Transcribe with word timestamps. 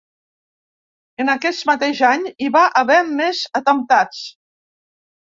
En 1.25 1.29
aquest 1.35 1.69
mateix 1.71 2.03
any 2.13 2.27
hi 2.47 2.51
va 2.57 2.65
haver 2.85 3.01
més 3.13 3.47
atemptats. 3.63 4.29